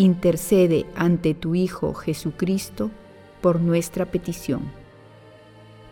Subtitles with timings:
[0.00, 2.90] intercede ante tu Hijo Jesucristo
[3.42, 4.72] por nuestra petición.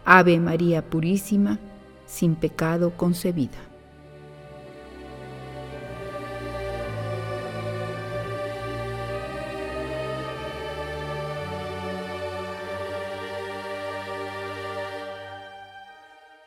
[0.05, 1.59] Ave María Purísima,
[2.07, 3.59] sin pecado concebida.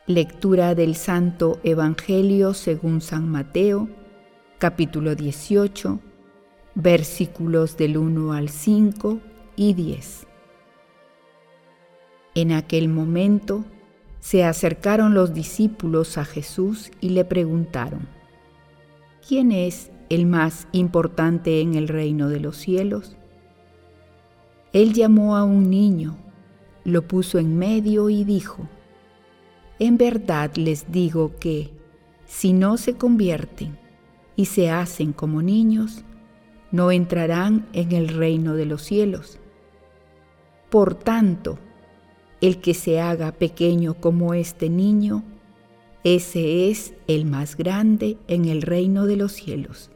[0.08, 3.88] Lectura del Santo Evangelio según San Mateo,
[4.58, 6.11] capítulo 18
[6.74, 9.20] versículos del 1 al 5
[9.56, 10.26] y 10.
[12.34, 13.64] En aquel momento
[14.20, 18.08] se acercaron los discípulos a Jesús y le preguntaron,
[19.26, 23.16] ¿quién es el más importante en el reino de los cielos?
[24.72, 26.16] Él llamó a un niño,
[26.84, 28.68] lo puso en medio y dijo,
[29.78, 31.70] En verdad les digo que,
[32.24, 33.76] si no se convierten
[34.36, 36.04] y se hacen como niños,
[36.72, 39.38] no entrarán en el reino de los cielos.
[40.70, 41.58] Por tanto,
[42.40, 45.22] el que se haga pequeño como este niño,
[46.02, 49.90] ese es el más grande en el reino de los cielos.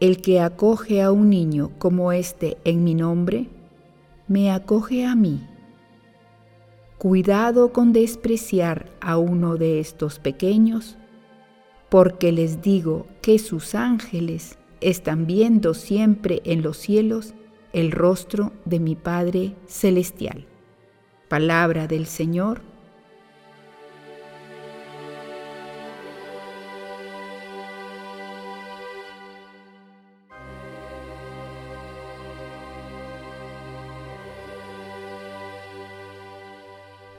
[0.00, 3.48] El que acoge a un niño como este en mi nombre,
[4.26, 5.46] me acoge a mí.
[6.96, 10.96] Cuidado con despreciar a uno de estos pequeños,
[11.90, 17.34] porque les digo que sus ángeles están viendo siempre en los cielos
[17.72, 20.46] el rostro de mi Padre Celestial.
[21.28, 22.62] Palabra del Señor.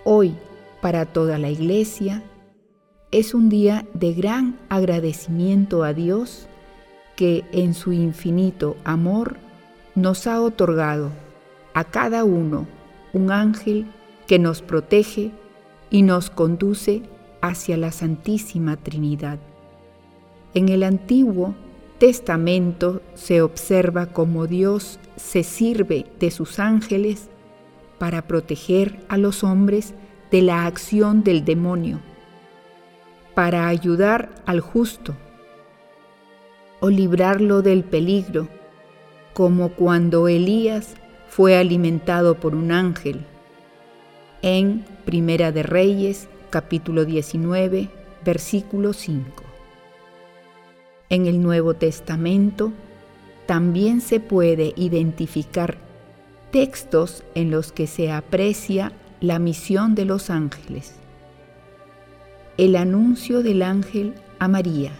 [0.03, 0.35] Hoy,
[0.81, 2.23] para toda la Iglesia,
[3.11, 6.49] es un día de gran agradecimiento a Dios
[7.21, 9.37] que en su infinito amor
[9.93, 11.11] nos ha otorgado
[11.75, 12.65] a cada uno
[13.13, 13.85] un ángel
[14.25, 15.29] que nos protege
[15.91, 17.03] y nos conduce
[17.39, 19.37] hacia la Santísima Trinidad.
[20.55, 21.53] En el Antiguo
[21.99, 27.29] Testamento se observa cómo Dios se sirve de sus ángeles
[27.99, 29.93] para proteger a los hombres
[30.31, 31.99] de la acción del demonio,
[33.35, 35.15] para ayudar al justo
[36.81, 38.49] o librarlo del peligro,
[39.33, 40.95] como cuando Elías
[41.29, 43.21] fue alimentado por un ángel.
[44.41, 47.87] En Primera de Reyes, capítulo 19,
[48.25, 49.43] versículo 5.
[51.09, 52.73] En el Nuevo Testamento
[53.45, 55.77] también se puede identificar
[56.51, 60.95] textos en los que se aprecia la misión de los ángeles.
[62.57, 64.91] El anuncio del ángel a María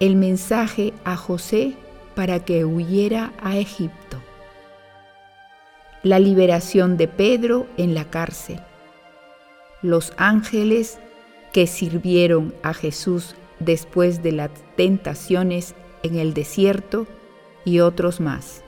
[0.00, 1.74] el mensaje a José
[2.14, 4.18] para que huyera a Egipto.
[6.02, 8.60] La liberación de Pedro en la cárcel.
[9.82, 10.98] Los ángeles
[11.52, 15.74] que sirvieron a Jesús después de las tentaciones
[16.04, 17.06] en el desierto
[17.64, 18.62] y otros más.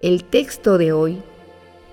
[0.00, 1.22] El texto de hoy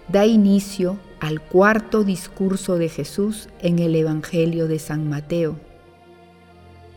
[0.08, 5.58] da inicio al cuarto discurso de Jesús en el Evangelio de San Mateo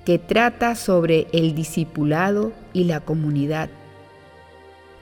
[0.05, 3.71] que trata sobre el discipulado y la comunidad,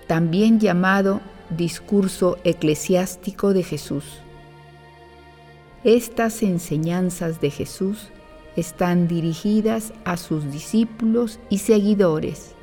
[0.07, 1.21] también llamado
[1.51, 4.05] discurso eclesiástico de Jesús.
[5.85, 8.09] Estas enseñanzas de Jesús
[8.57, 12.55] están dirigidas a sus discípulos y seguidores,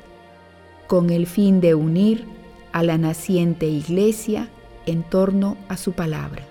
[0.86, 2.24] con el fin de unir
[2.72, 4.48] a la naciente iglesia
[4.86, 6.46] en torno a su palabra.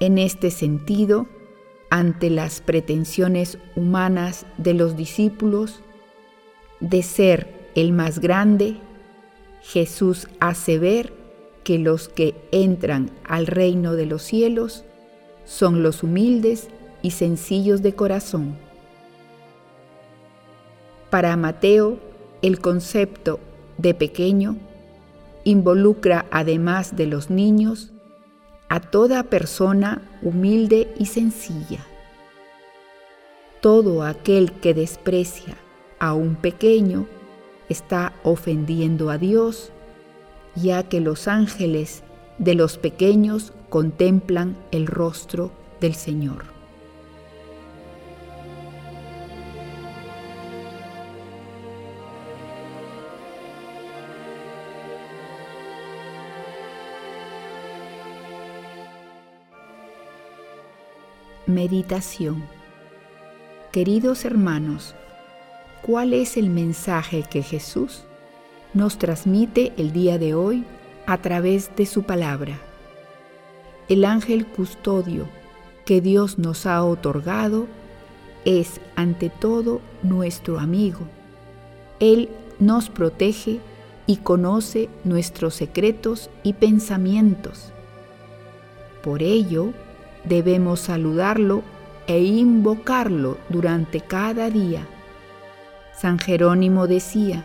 [0.00, 1.26] En este sentido,
[1.92, 5.82] ante las pretensiones humanas de los discípulos
[6.80, 8.78] de ser el más grande,
[9.60, 11.12] Jesús hace ver
[11.64, 14.86] que los que entran al reino de los cielos
[15.44, 16.70] son los humildes
[17.02, 18.56] y sencillos de corazón.
[21.10, 21.98] Para Mateo,
[22.40, 23.38] el concepto
[23.76, 24.56] de pequeño
[25.44, 27.91] involucra, además de los niños,
[28.72, 31.84] a toda persona humilde y sencilla.
[33.60, 35.58] Todo aquel que desprecia
[35.98, 37.06] a un pequeño
[37.68, 39.72] está ofendiendo a Dios,
[40.54, 42.02] ya que los ángeles
[42.38, 45.52] de los pequeños contemplan el rostro
[45.82, 46.51] del Señor.
[61.48, 62.44] Meditación
[63.72, 64.94] Queridos hermanos,
[65.82, 68.04] ¿cuál es el mensaje que Jesús
[68.74, 70.64] nos transmite el día de hoy
[71.04, 72.60] a través de su palabra?
[73.88, 75.26] El ángel custodio
[75.84, 77.66] que Dios nos ha otorgado
[78.44, 81.08] es ante todo nuestro amigo.
[81.98, 82.28] Él
[82.60, 83.58] nos protege
[84.06, 87.72] y conoce nuestros secretos y pensamientos.
[89.02, 89.72] Por ello,
[90.24, 91.62] debemos saludarlo
[92.06, 94.86] e invocarlo durante cada día.
[95.94, 97.44] San Jerónimo decía,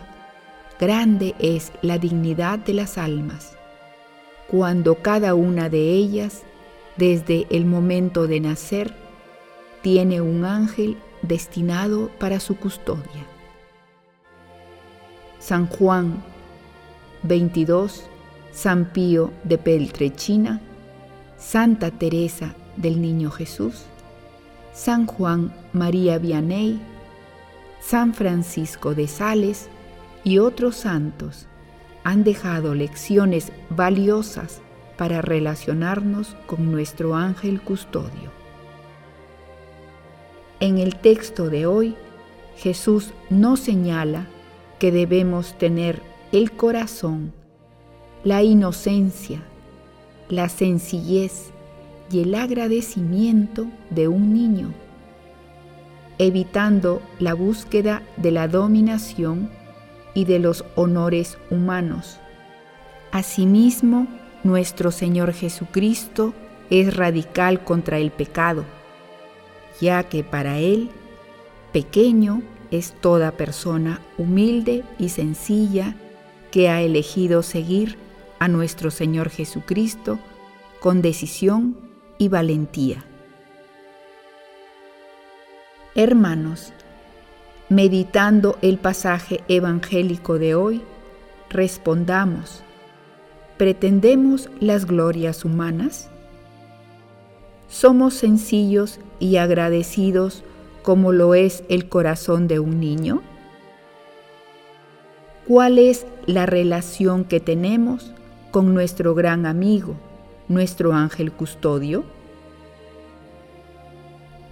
[0.79, 3.57] grande es la dignidad de las almas,
[4.47, 6.43] cuando cada una de ellas,
[6.95, 8.93] desde el momento de nacer,
[9.81, 13.25] tiene un ángel destinado para su custodia.
[15.39, 16.23] San Juan
[17.23, 18.09] 22,
[18.51, 20.61] San Pío de Peltrechina,
[21.37, 23.83] Santa Teresa del Niño Jesús,
[24.73, 26.79] San Juan María Vianney,
[27.81, 29.69] San Francisco de Sales
[30.23, 31.47] y otros santos
[32.03, 34.61] han dejado lecciones valiosas
[34.97, 38.31] para relacionarnos con nuestro ángel custodio.
[40.59, 41.95] En el texto de hoy,
[42.55, 44.27] Jesús nos señala
[44.79, 46.01] que debemos tener
[46.31, 47.33] el corazón,
[48.23, 49.43] la inocencia,
[50.29, 51.51] la sencillez
[52.11, 54.73] y el agradecimiento de un niño,
[56.17, 59.49] evitando la búsqueda de la dominación
[60.13, 62.19] y de los honores humanos.
[63.11, 64.07] Asimismo,
[64.43, 66.33] nuestro Señor Jesucristo
[66.69, 68.65] es radical contra el pecado,
[69.79, 70.89] ya que para Él,
[71.71, 75.95] pequeño es toda persona humilde y sencilla
[76.51, 77.97] que ha elegido seguir
[78.39, 80.19] a nuestro Señor Jesucristo
[80.79, 81.86] con decisión
[82.17, 83.03] y valentía.
[85.95, 86.73] Hermanos,
[87.69, 90.81] meditando el pasaje evangélico de hoy,
[91.49, 92.61] respondamos,
[93.57, 96.09] ¿pretendemos las glorias humanas?
[97.67, 100.43] ¿Somos sencillos y agradecidos
[100.83, 103.21] como lo es el corazón de un niño?
[105.47, 108.13] ¿Cuál es la relación que tenemos
[108.51, 109.95] con nuestro gran amigo,
[110.47, 112.03] nuestro ángel custodio?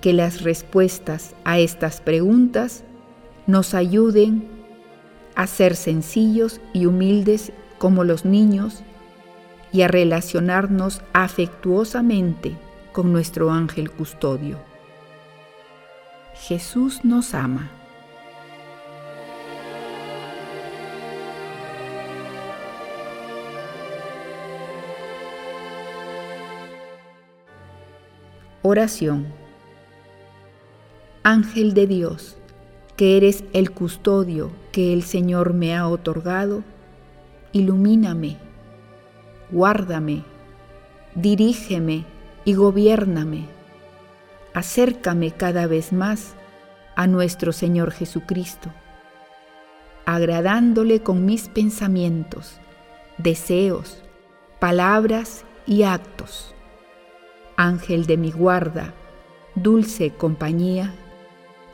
[0.01, 2.83] Que las respuestas a estas preguntas
[3.47, 4.47] nos ayuden
[5.35, 8.83] a ser sencillos y humildes como los niños
[9.71, 12.55] y a relacionarnos afectuosamente
[12.93, 14.57] con nuestro ángel custodio.
[16.33, 17.69] Jesús nos ama.
[28.75, 29.27] Oración.
[31.23, 32.37] Ángel de Dios,
[32.97, 36.61] que eres el custodio que el Señor me ha otorgado,
[37.53, 38.35] ilumíname,
[39.49, 40.25] guárdame,
[41.15, 42.03] dirígeme
[42.43, 43.45] y gobiername.
[44.53, 46.33] Acércame cada vez más
[46.97, 48.71] a nuestro Señor Jesucristo,
[50.05, 52.59] agradándole con mis pensamientos,
[53.19, 54.03] deseos,
[54.59, 56.54] palabras y actos
[57.57, 58.93] Ángel de mi guarda,
[59.55, 60.93] dulce compañía,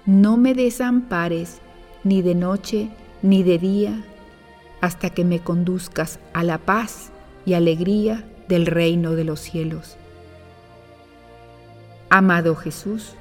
[0.05, 1.59] no me desampares
[2.03, 2.89] ni de noche
[3.21, 4.03] ni de día,
[4.81, 7.11] hasta que me conduzcas a la paz
[7.45, 9.97] y alegría del reino de los cielos.
[12.09, 13.15] Amado Jesús,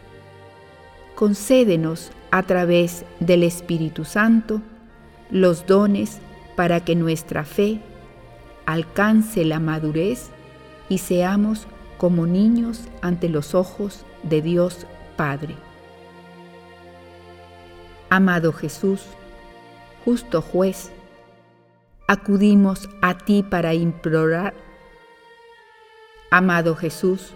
[1.14, 4.62] concédenos a través del Espíritu Santo
[5.31, 6.19] los dones
[6.57, 7.81] para que nuestra fe
[8.67, 10.31] alcance la madurez
[10.88, 11.67] y seamos
[12.00, 14.87] como niños ante los ojos de Dios
[15.19, 15.54] Padre.
[18.09, 19.02] Amado Jesús,
[20.02, 20.90] justo juez,
[22.09, 24.54] acudimos a ti para implorar.
[26.30, 27.35] Amado Jesús,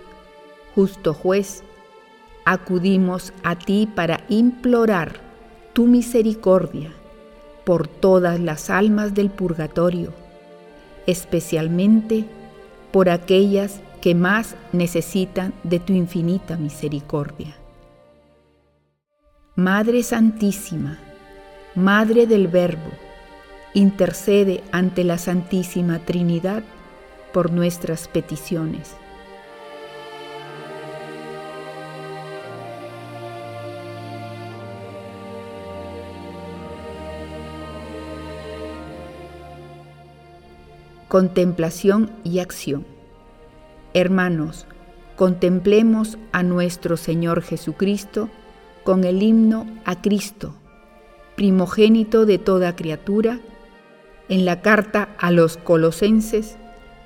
[0.74, 1.62] justo juez,
[2.46, 5.20] acudimos a ti para implorar
[5.74, 6.90] tu misericordia
[7.66, 10.14] por todas las almas del purgatorio,
[11.06, 12.24] especialmente
[12.92, 17.56] por aquellas que más necesitan de tu infinita misericordia.
[19.56, 20.98] Madre Santísima,
[21.74, 22.90] Madre del Verbo,
[23.72, 26.62] intercede ante la Santísima Trinidad
[27.32, 28.94] por nuestras peticiones.
[41.08, 42.93] Contemplación y acción.
[43.96, 44.66] Hermanos,
[45.14, 48.28] contemplemos a nuestro Señor Jesucristo
[48.82, 50.52] con el himno a Cristo,
[51.36, 53.38] primogénito de toda criatura,
[54.28, 56.56] en la carta a los Colosenses,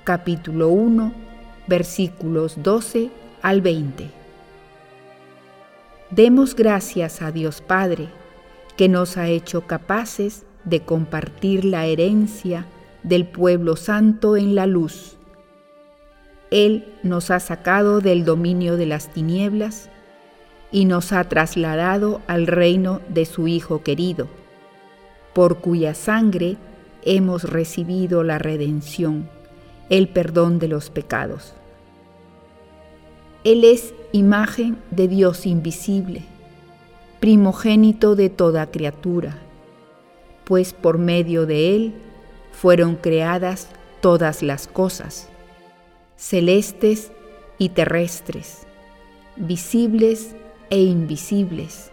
[0.04, 1.12] capítulo 1,
[1.66, 3.10] versículos 12
[3.42, 4.10] al 20.
[6.08, 8.08] Demos gracias a Dios Padre,
[8.78, 12.64] que nos ha hecho capaces de compartir la herencia
[13.02, 15.17] del pueblo santo en la luz.
[16.50, 19.90] Él nos ha sacado del dominio de las tinieblas
[20.70, 24.28] y nos ha trasladado al reino de su Hijo querido,
[25.34, 26.56] por cuya sangre
[27.02, 29.28] hemos recibido la redención,
[29.90, 31.54] el perdón de los pecados.
[33.44, 36.24] Él es imagen de Dios invisible,
[37.20, 39.38] primogénito de toda criatura,
[40.44, 41.94] pues por medio de Él
[42.52, 43.68] fueron creadas
[44.00, 45.27] todas las cosas,
[46.18, 47.12] celestes
[47.58, 48.66] y terrestres,
[49.36, 50.34] visibles
[50.68, 51.92] e invisibles,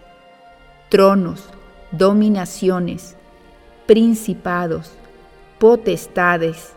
[0.90, 1.48] tronos,
[1.92, 3.16] dominaciones,
[3.86, 4.92] principados,
[5.60, 6.74] potestades,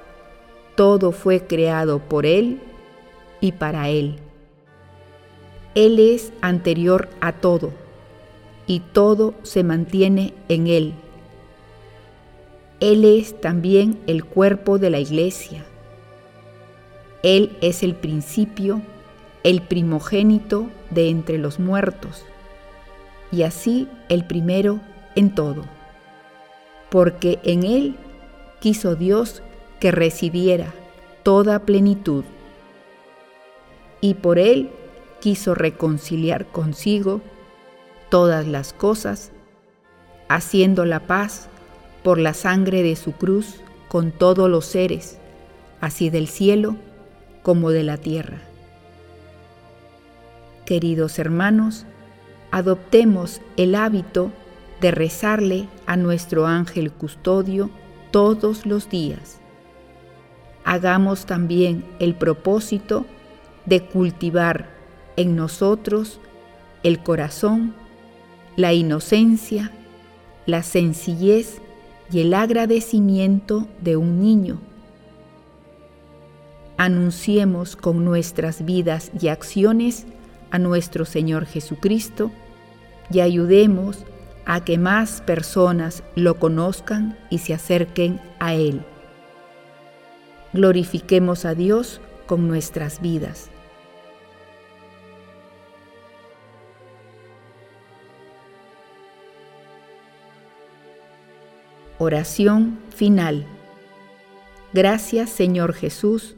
[0.77, 2.61] todo fue creado por Él
[3.41, 4.19] y para Él.
[5.75, 7.73] Él es anterior a todo,
[8.67, 10.93] y todo se mantiene en Él.
[12.81, 15.65] Él es también el cuerpo de la iglesia.
[17.23, 18.81] Él es el principio,
[19.43, 22.25] el primogénito de entre los muertos,
[23.33, 24.81] y así el primero
[25.17, 25.65] en todo.
[26.91, 27.97] Porque en Él
[28.61, 29.43] quiso Dios
[29.81, 30.73] que recibiera
[31.25, 32.25] toda plenitud,
[34.01, 34.71] y por Él
[35.21, 37.21] quiso reconciliar consigo
[38.11, 39.33] todas las cosas,
[40.29, 41.49] haciendo la paz
[42.05, 43.57] por la sangre de su cruz
[43.89, 45.19] con todos los seres,
[45.81, 46.77] así del cielo
[47.49, 48.43] como de la tierra.
[50.67, 51.87] Queridos hermanos,
[52.51, 54.31] adoptemos el hábito
[54.83, 57.71] de rezarle a nuestro ángel custodio
[58.11, 59.41] todos los días.
[60.63, 63.07] Hagamos también el propósito
[63.65, 64.69] de cultivar
[65.17, 66.21] en nosotros
[66.83, 67.75] el corazón,
[68.57, 69.73] la inocencia,
[70.45, 71.63] la sencillez
[72.13, 74.68] y el agradecimiento de un niño.
[76.79, 80.07] Anunciemos con nuestras vidas y acciones
[80.53, 82.31] a nuestro Señor Jesucristo
[83.11, 84.05] y ayudemos
[84.47, 88.83] a que más personas lo conozcan y se acerquen a Él.
[90.53, 93.51] Glorifiquemos a Dios con nuestras vidas.
[101.99, 103.45] Oración final.
[104.73, 106.38] Gracias Señor Jesús